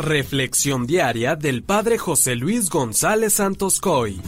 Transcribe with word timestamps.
Reflexión 0.00 0.86
diaria 0.86 1.36
del 1.36 1.62
Padre 1.62 1.98
José 1.98 2.34
Luis 2.34 2.70
González 2.70 3.34
Santos 3.34 3.80
Coy. 3.80 4.18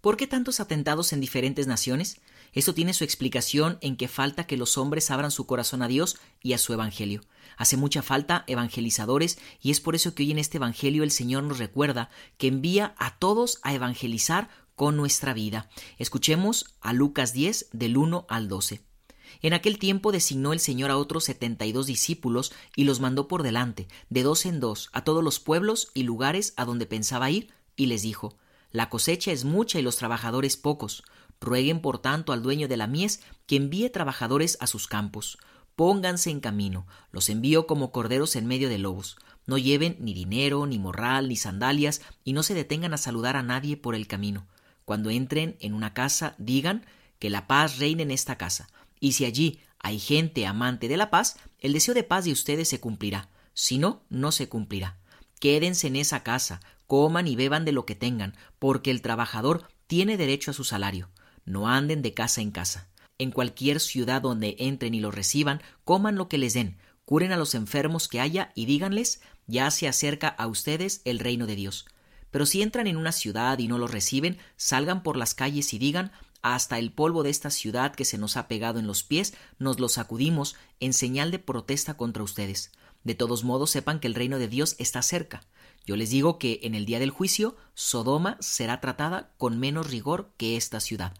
¿Por 0.00 0.16
qué 0.16 0.28
tantos 0.28 0.60
atentados 0.60 1.12
en 1.12 1.20
diferentes 1.20 1.66
naciones? 1.66 2.20
Esto 2.52 2.72
tiene 2.72 2.94
su 2.94 3.02
explicación 3.02 3.78
en 3.80 3.96
que 3.96 4.06
falta 4.06 4.46
que 4.46 4.56
los 4.56 4.78
hombres 4.78 5.10
abran 5.10 5.32
su 5.32 5.44
corazón 5.46 5.82
a 5.82 5.88
Dios 5.88 6.18
y 6.40 6.52
a 6.52 6.58
su 6.58 6.72
Evangelio. 6.72 7.22
Hace 7.56 7.76
mucha 7.76 8.00
falta 8.02 8.44
evangelizadores 8.46 9.38
y 9.60 9.72
es 9.72 9.80
por 9.80 9.96
eso 9.96 10.14
que 10.14 10.22
hoy 10.22 10.30
en 10.30 10.38
este 10.38 10.58
Evangelio 10.58 11.02
el 11.02 11.10
Señor 11.10 11.42
nos 11.42 11.58
recuerda 11.58 12.08
que 12.38 12.46
envía 12.46 12.94
a 12.98 13.18
todos 13.18 13.58
a 13.64 13.74
evangelizar 13.74 14.48
con 14.76 14.96
nuestra 14.96 15.34
vida. 15.34 15.68
Escuchemos 15.98 16.76
a 16.80 16.92
Lucas 16.92 17.32
10 17.32 17.70
del 17.72 17.96
1 17.96 18.26
al 18.28 18.46
12. 18.46 18.91
En 19.40 19.54
aquel 19.54 19.78
tiempo 19.78 20.12
designó 20.12 20.52
el 20.52 20.60
Señor 20.60 20.90
a 20.90 20.96
otros 20.96 21.24
setenta 21.24 21.64
y 21.66 21.72
dos 21.72 21.86
discípulos 21.86 22.52
y 22.76 22.84
los 22.84 23.00
mandó 23.00 23.28
por 23.28 23.42
delante, 23.42 23.88
de 24.10 24.22
dos 24.22 24.44
en 24.46 24.60
dos, 24.60 24.90
a 24.92 25.04
todos 25.04 25.24
los 25.24 25.40
pueblos 25.40 25.90
y 25.94 26.02
lugares 26.02 26.52
a 26.56 26.64
donde 26.64 26.86
pensaba 26.86 27.30
ir, 27.30 27.52
y 27.76 27.86
les 27.86 28.02
dijo 28.02 28.36
La 28.70 28.90
cosecha 28.90 29.32
es 29.32 29.44
mucha 29.44 29.78
y 29.78 29.82
los 29.82 29.96
trabajadores 29.96 30.56
pocos. 30.56 31.04
Rueguen 31.40 31.80
por 31.80 31.98
tanto 31.98 32.32
al 32.32 32.42
dueño 32.42 32.68
de 32.68 32.76
la 32.76 32.86
mies 32.86 33.20
que 33.46 33.56
envíe 33.56 33.88
trabajadores 33.88 34.58
a 34.60 34.66
sus 34.66 34.86
campos. 34.86 35.38
Pónganse 35.74 36.30
en 36.30 36.40
camino, 36.40 36.86
los 37.10 37.28
envío 37.28 37.66
como 37.66 37.90
corderos 37.90 38.36
en 38.36 38.46
medio 38.46 38.68
de 38.68 38.78
lobos. 38.78 39.16
No 39.46 39.58
lleven 39.58 39.96
ni 39.98 40.14
dinero, 40.14 40.66
ni 40.66 40.78
morral, 40.78 41.28
ni 41.28 41.36
sandalias, 41.36 42.02
y 42.22 42.32
no 42.32 42.42
se 42.42 42.54
detengan 42.54 42.94
a 42.94 42.98
saludar 42.98 43.36
a 43.36 43.42
nadie 43.42 43.76
por 43.76 43.94
el 43.94 44.06
camino. 44.06 44.46
Cuando 44.84 45.10
entren 45.10 45.56
en 45.60 45.74
una 45.74 45.94
casa, 45.94 46.34
digan 46.38 46.86
que 47.18 47.30
la 47.30 47.46
paz 47.46 47.78
reine 47.78 48.02
en 48.02 48.10
esta 48.10 48.36
casa. 48.36 48.68
Y 49.02 49.14
si 49.14 49.24
allí 49.24 49.58
hay 49.80 49.98
gente 49.98 50.46
amante 50.46 50.86
de 50.86 50.96
la 50.96 51.10
paz, 51.10 51.34
el 51.58 51.72
deseo 51.72 51.92
de 51.92 52.04
paz 52.04 52.24
de 52.24 52.30
ustedes 52.30 52.68
se 52.68 52.78
cumplirá. 52.78 53.30
Si 53.52 53.76
no, 53.76 54.04
no 54.10 54.30
se 54.30 54.48
cumplirá. 54.48 55.00
Quédense 55.40 55.88
en 55.88 55.96
esa 55.96 56.22
casa, 56.22 56.60
coman 56.86 57.26
y 57.26 57.34
beban 57.34 57.64
de 57.64 57.72
lo 57.72 57.84
que 57.84 57.96
tengan, 57.96 58.36
porque 58.60 58.92
el 58.92 59.02
trabajador 59.02 59.66
tiene 59.88 60.16
derecho 60.16 60.52
a 60.52 60.54
su 60.54 60.62
salario. 60.62 61.10
No 61.44 61.68
anden 61.68 62.00
de 62.00 62.14
casa 62.14 62.42
en 62.42 62.52
casa. 62.52 62.90
En 63.18 63.32
cualquier 63.32 63.80
ciudad 63.80 64.22
donde 64.22 64.54
entren 64.60 64.94
y 64.94 65.00
lo 65.00 65.10
reciban, 65.10 65.62
coman 65.82 66.14
lo 66.14 66.28
que 66.28 66.38
les 66.38 66.54
den, 66.54 66.78
curen 67.04 67.32
a 67.32 67.36
los 67.36 67.56
enfermos 67.56 68.06
que 68.06 68.20
haya 68.20 68.52
y 68.54 68.66
díganles, 68.66 69.20
ya 69.48 69.68
se 69.72 69.88
acerca 69.88 70.28
a 70.28 70.46
ustedes 70.46 71.02
el 71.04 71.18
reino 71.18 71.48
de 71.48 71.56
Dios. 71.56 71.86
Pero 72.30 72.46
si 72.46 72.62
entran 72.62 72.86
en 72.86 72.96
una 72.96 73.10
ciudad 73.10 73.58
y 73.58 73.66
no 73.66 73.78
lo 73.78 73.88
reciben, 73.88 74.38
salgan 74.56 75.02
por 75.02 75.16
las 75.16 75.34
calles 75.34 75.74
y 75.74 75.80
digan, 75.80 76.12
hasta 76.42 76.78
el 76.78 76.92
polvo 76.92 77.22
de 77.22 77.30
esta 77.30 77.50
ciudad 77.50 77.94
que 77.94 78.04
se 78.04 78.18
nos 78.18 78.36
ha 78.36 78.48
pegado 78.48 78.78
en 78.78 78.86
los 78.86 79.04
pies, 79.04 79.34
nos 79.58 79.80
lo 79.80 79.88
sacudimos 79.88 80.56
en 80.80 80.92
señal 80.92 81.30
de 81.30 81.38
protesta 81.38 81.94
contra 81.94 82.22
ustedes. 82.22 82.72
De 83.04 83.14
todos 83.14 83.44
modos, 83.44 83.70
sepan 83.70 84.00
que 84.00 84.08
el 84.08 84.14
reino 84.14 84.38
de 84.38 84.48
Dios 84.48 84.76
está 84.78 85.02
cerca. 85.02 85.42
Yo 85.86 85.96
les 85.96 86.10
digo 86.10 86.38
que 86.38 86.60
en 86.62 86.74
el 86.74 86.84
día 86.84 86.98
del 86.98 87.10
juicio, 87.10 87.56
Sodoma 87.74 88.36
será 88.40 88.80
tratada 88.80 89.32
con 89.38 89.58
menos 89.58 89.90
rigor 89.90 90.32
que 90.36 90.56
esta 90.56 90.80
ciudad. 90.80 91.14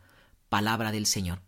Palabra 0.48 0.92
del 0.92 1.06
Señor. 1.06 1.40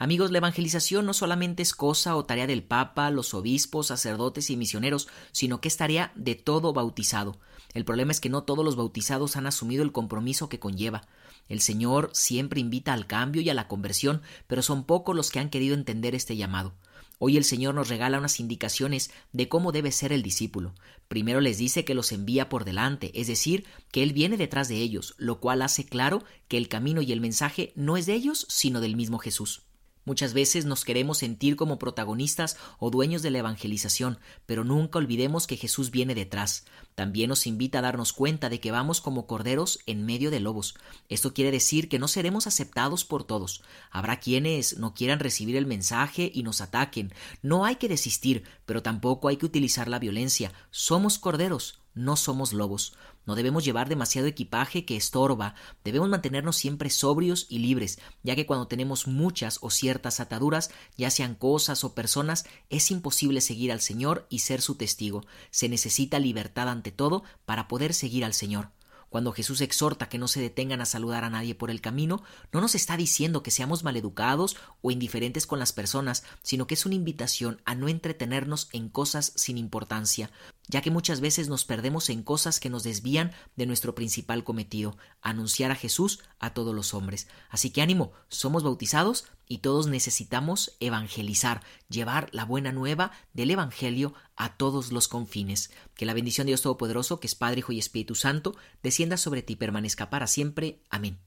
Amigos, 0.00 0.30
la 0.30 0.38
evangelización 0.38 1.06
no 1.06 1.12
solamente 1.12 1.60
es 1.60 1.74
cosa 1.74 2.14
o 2.14 2.24
tarea 2.24 2.46
del 2.46 2.62
Papa, 2.62 3.10
los 3.10 3.34
obispos, 3.34 3.88
sacerdotes 3.88 4.48
y 4.48 4.56
misioneros, 4.56 5.08
sino 5.32 5.60
que 5.60 5.66
es 5.66 5.76
tarea 5.76 6.12
de 6.14 6.36
todo 6.36 6.72
bautizado. 6.72 7.36
El 7.74 7.84
problema 7.84 8.12
es 8.12 8.20
que 8.20 8.28
no 8.28 8.44
todos 8.44 8.64
los 8.64 8.76
bautizados 8.76 9.36
han 9.36 9.48
asumido 9.48 9.82
el 9.82 9.90
compromiso 9.90 10.48
que 10.48 10.60
conlleva. 10.60 11.08
El 11.48 11.60
Señor 11.60 12.10
siempre 12.12 12.60
invita 12.60 12.92
al 12.92 13.08
cambio 13.08 13.42
y 13.42 13.50
a 13.50 13.54
la 13.54 13.66
conversión, 13.66 14.22
pero 14.46 14.62
son 14.62 14.84
pocos 14.84 15.16
los 15.16 15.32
que 15.32 15.40
han 15.40 15.50
querido 15.50 15.74
entender 15.74 16.14
este 16.14 16.36
llamado. 16.36 16.74
Hoy 17.18 17.36
el 17.36 17.42
Señor 17.42 17.74
nos 17.74 17.88
regala 17.88 18.20
unas 18.20 18.38
indicaciones 18.38 19.10
de 19.32 19.48
cómo 19.48 19.72
debe 19.72 19.90
ser 19.90 20.12
el 20.12 20.22
discípulo. 20.22 20.76
Primero 21.08 21.40
les 21.40 21.58
dice 21.58 21.84
que 21.84 21.94
los 21.94 22.12
envía 22.12 22.48
por 22.48 22.64
delante, 22.64 23.10
es 23.20 23.26
decir, 23.26 23.66
que 23.90 24.04
Él 24.04 24.12
viene 24.12 24.36
detrás 24.36 24.68
de 24.68 24.76
ellos, 24.76 25.16
lo 25.18 25.40
cual 25.40 25.62
hace 25.62 25.84
claro 25.84 26.22
que 26.46 26.56
el 26.56 26.68
camino 26.68 27.02
y 27.02 27.10
el 27.10 27.20
mensaje 27.20 27.72
no 27.74 27.96
es 27.96 28.06
de 28.06 28.14
ellos, 28.14 28.46
sino 28.48 28.80
del 28.80 28.94
mismo 28.94 29.18
Jesús. 29.18 29.62
Muchas 30.08 30.32
veces 30.32 30.64
nos 30.64 30.86
queremos 30.86 31.18
sentir 31.18 31.54
como 31.54 31.78
protagonistas 31.78 32.56
o 32.78 32.88
dueños 32.88 33.20
de 33.20 33.30
la 33.30 33.40
evangelización, 33.40 34.18
pero 34.46 34.64
nunca 34.64 34.98
olvidemos 34.98 35.46
que 35.46 35.58
Jesús 35.58 35.90
viene 35.90 36.14
detrás. 36.14 36.64
También 36.94 37.28
nos 37.28 37.46
invita 37.46 37.80
a 37.80 37.82
darnos 37.82 38.14
cuenta 38.14 38.48
de 38.48 38.58
que 38.58 38.70
vamos 38.70 39.02
como 39.02 39.26
corderos 39.26 39.80
en 39.84 40.06
medio 40.06 40.30
de 40.30 40.40
lobos. 40.40 40.76
Esto 41.10 41.34
quiere 41.34 41.50
decir 41.50 41.90
que 41.90 41.98
no 41.98 42.08
seremos 42.08 42.46
aceptados 42.46 43.04
por 43.04 43.24
todos. 43.24 43.62
Habrá 43.90 44.18
quienes 44.18 44.78
no 44.78 44.94
quieran 44.94 45.20
recibir 45.20 45.56
el 45.56 45.66
mensaje 45.66 46.32
y 46.34 46.42
nos 46.42 46.62
ataquen. 46.62 47.12
No 47.42 47.66
hay 47.66 47.76
que 47.76 47.90
desistir, 47.90 48.44
pero 48.64 48.82
tampoco 48.82 49.28
hay 49.28 49.36
que 49.36 49.44
utilizar 49.44 49.88
la 49.88 49.98
violencia. 49.98 50.54
Somos 50.70 51.18
corderos, 51.18 51.82
no 51.98 52.16
somos 52.16 52.52
lobos. 52.52 52.94
No 53.26 53.34
debemos 53.34 53.64
llevar 53.64 53.88
demasiado 53.88 54.26
equipaje 54.26 54.84
que 54.84 54.96
estorba, 54.96 55.54
debemos 55.84 56.08
mantenernos 56.08 56.56
siempre 56.56 56.88
sobrios 56.88 57.46
y 57.50 57.58
libres, 57.58 57.98
ya 58.22 58.34
que 58.36 58.46
cuando 58.46 58.68
tenemos 58.68 59.06
muchas 59.06 59.58
o 59.60 59.70
ciertas 59.70 60.20
ataduras, 60.20 60.70
ya 60.96 61.10
sean 61.10 61.34
cosas 61.34 61.84
o 61.84 61.94
personas, 61.94 62.46
es 62.70 62.90
imposible 62.90 63.40
seguir 63.40 63.72
al 63.72 63.80
Señor 63.80 64.26
y 64.30 64.38
ser 64.38 64.62
su 64.62 64.76
testigo. 64.76 65.26
Se 65.50 65.68
necesita 65.68 66.18
libertad 66.18 66.68
ante 66.68 66.92
todo 66.92 67.24
para 67.44 67.68
poder 67.68 67.92
seguir 67.92 68.24
al 68.24 68.32
Señor. 68.32 68.70
Cuando 69.08 69.32
Jesús 69.32 69.62
exhorta 69.62 70.08
que 70.08 70.18
no 70.18 70.28
se 70.28 70.40
detengan 70.40 70.82
a 70.82 70.86
saludar 70.86 71.24
a 71.24 71.30
nadie 71.30 71.54
por 71.54 71.70
el 71.70 71.80
camino, 71.80 72.22
no 72.52 72.60
nos 72.60 72.74
está 72.74 72.96
diciendo 72.96 73.42
que 73.42 73.50
seamos 73.50 73.82
maleducados 73.82 74.56
o 74.82 74.90
indiferentes 74.90 75.46
con 75.46 75.58
las 75.58 75.72
personas, 75.72 76.24
sino 76.42 76.66
que 76.66 76.74
es 76.74 76.84
una 76.84 76.94
invitación 76.94 77.62
a 77.64 77.74
no 77.74 77.88
entretenernos 77.88 78.68
en 78.72 78.90
cosas 78.90 79.32
sin 79.34 79.56
importancia, 79.56 80.30
ya 80.68 80.82
que 80.82 80.90
muchas 80.90 81.20
veces 81.20 81.48
nos 81.48 81.64
perdemos 81.64 82.08
en 82.10 82.22
cosas 82.22 82.60
que 82.60 82.70
nos 82.70 82.82
desvían 82.82 83.32
de 83.56 83.66
nuestro 83.66 83.94
principal 83.94 84.44
cometido, 84.44 84.96
anunciar 85.22 85.70
a 85.70 85.74
Jesús 85.74 86.20
a 86.38 86.54
todos 86.54 86.74
los 86.74 86.94
hombres. 86.94 87.26
Así 87.50 87.70
que 87.70 87.82
ánimo, 87.82 88.12
somos 88.28 88.62
bautizados 88.62 89.26
y 89.46 89.58
todos 89.58 89.86
necesitamos 89.86 90.76
evangelizar, 90.78 91.62
llevar 91.88 92.28
la 92.32 92.44
buena 92.44 92.70
nueva 92.70 93.12
del 93.32 93.50
Evangelio 93.50 94.14
a 94.36 94.56
todos 94.56 94.92
los 94.92 95.08
confines. 95.08 95.70
Que 95.94 96.06
la 96.06 96.14
bendición 96.14 96.46
de 96.46 96.50
Dios 96.50 96.62
Todopoderoso, 96.62 97.18
que 97.18 97.26
es 97.26 97.34
Padre, 97.34 97.60
Hijo 97.60 97.72
y 97.72 97.78
Espíritu 97.78 98.14
Santo, 98.14 98.54
descienda 98.82 99.16
sobre 99.16 99.42
ti 99.42 99.54
y 99.54 99.56
permanezca 99.56 100.10
para 100.10 100.26
siempre. 100.26 100.80
Amén. 100.90 101.18